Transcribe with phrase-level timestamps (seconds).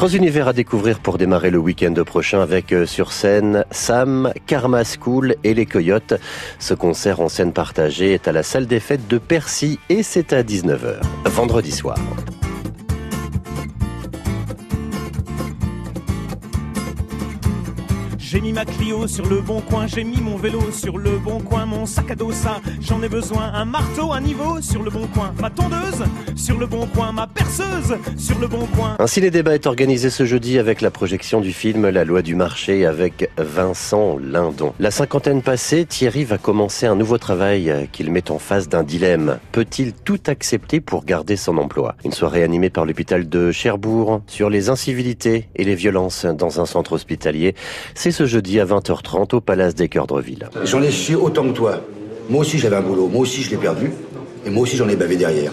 [0.00, 4.82] Trois univers à découvrir pour démarrer le week-end prochain avec euh, sur scène Sam, Karma
[4.82, 6.14] School et les Coyotes.
[6.58, 10.32] Ce concert en scène partagée est à la salle des fêtes de Percy et c'est
[10.32, 11.98] à 19h, vendredi soir.
[18.30, 21.40] J'ai mis ma Clio sur le bon coin, j'ai mis mon vélo sur le bon
[21.40, 24.90] coin, mon sac à dos ça, j'en ai besoin, un marteau à niveau sur le
[24.92, 26.04] bon coin, ma tondeuse
[26.36, 28.94] sur le bon coin, ma perceuse sur le bon coin.
[29.00, 32.36] Ainsi les débats est organisé ce jeudi avec la projection du film La loi du
[32.36, 34.74] marché avec Vincent Lindon.
[34.78, 39.40] La cinquantaine passée, Thierry va commencer un nouveau travail qu'il met en face d'un dilemme.
[39.50, 41.96] Peut-il tout accepter pour garder son emploi?
[42.04, 46.66] Une soirée animée par l'hôpital de Cherbourg sur les incivilités et les violences dans un
[46.66, 47.56] centre hospitalier.
[48.26, 50.06] Jeudi à 20h30 au Palace des Cœurs.
[50.64, 51.80] J'en ai chié autant que toi.
[52.28, 53.90] Moi aussi j'avais un boulot, moi aussi je l'ai perdu,
[54.46, 55.52] et moi aussi j'en ai bavé derrière.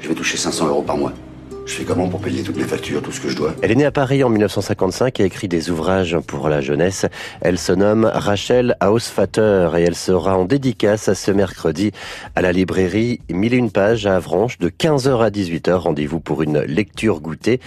[0.00, 1.12] Je vais toucher 500 euros par mois.
[1.66, 3.74] Je fais comment pour payer toutes mes factures, tout ce que je dois Elle est
[3.74, 7.06] née à Paris en 1955 et écrit des ouvrages pour la jeunesse.
[7.40, 11.90] Elle se nomme Rachel Hausfater et elle sera en dédicace ce mercredi
[12.36, 15.72] à la librairie Mille et une pages à Avranches de 15h à 18h.
[15.72, 17.58] Rendez-vous pour une lecture goûtée.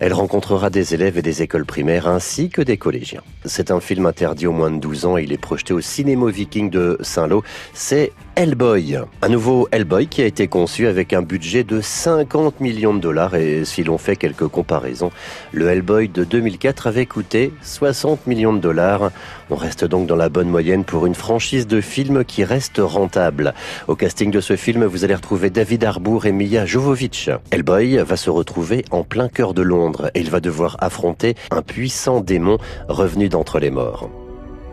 [0.00, 3.22] Elle rencontrera des élèves et des écoles primaires ainsi que des collégiens.
[3.44, 6.26] C'est un film interdit aux moins de 12 ans et il est projeté au Cinémo
[6.26, 7.44] Viking de Saint-Lô.
[7.72, 8.98] C'est Hellboy.
[9.22, 13.36] Un nouveau Hellboy qui a été conçu avec un budget de 50 millions de dollars
[13.36, 15.12] et si l'on fait quelques comparaisons,
[15.52, 19.12] le Hellboy de 2004 avait coûté 60 millions de dollars.
[19.50, 23.54] On reste donc dans la bonne moyenne pour une franchise de films qui reste rentable.
[23.86, 27.30] Au casting de ce film, vous allez retrouver David Harbour et Mia Jovovich.
[27.52, 31.62] Hellboy va se retrouver en plein cœur de Londres et il va devoir affronter un
[31.62, 34.10] puissant démon revenu d'entre les morts.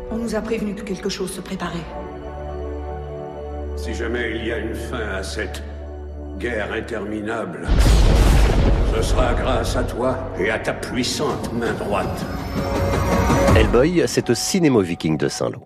[0.09, 1.85] On nous a prévenu que quelque chose se préparait.
[3.83, 5.63] Si jamais il y a une fin à cette
[6.37, 7.67] guerre interminable,
[8.95, 12.23] ce sera grâce à toi et à ta puissante main droite.
[13.55, 15.57] Hellboy, c'est au Cinémo Viking de Saint-Lô.